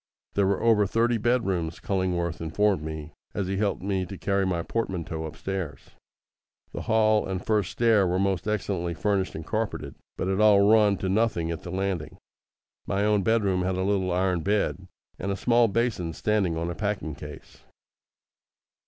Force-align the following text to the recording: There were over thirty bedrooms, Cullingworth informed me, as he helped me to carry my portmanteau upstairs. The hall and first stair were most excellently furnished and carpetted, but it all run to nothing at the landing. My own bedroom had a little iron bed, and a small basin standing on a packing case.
There 0.33 0.47
were 0.47 0.63
over 0.63 0.87
thirty 0.87 1.19
bedrooms, 1.19 1.79
Cullingworth 1.79 2.41
informed 2.41 2.81
me, 2.81 3.11
as 3.35 3.45
he 3.47 3.57
helped 3.57 3.83
me 3.83 4.03
to 4.07 4.17
carry 4.17 4.47
my 4.47 4.63
portmanteau 4.63 5.25
upstairs. 5.25 5.91
The 6.71 6.81
hall 6.89 7.27
and 7.27 7.45
first 7.45 7.73
stair 7.73 8.07
were 8.07 8.17
most 8.17 8.47
excellently 8.47 8.95
furnished 8.95 9.35
and 9.35 9.45
carpetted, 9.45 9.93
but 10.17 10.27
it 10.27 10.41
all 10.41 10.61
run 10.67 10.97
to 10.97 11.07
nothing 11.07 11.51
at 11.51 11.61
the 11.61 11.69
landing. 11.69 12.17
My 12.87 13.05
own 13.05 13.21
bedroom 13.21 13.61
had 13.61 13.75
a 13.75 13.83
little 13.83 14.11
iron 14.11 14.41
bed, 14.41 14.87
and 15.19 15.31
a 15.31 15.37
small 15.37 15.67
basin 15.67 16.13
standing 16.13 16.57
on 16.57 16.71
a 16.71 16.73
packing 16.73 17.13
case. 17.13 17.61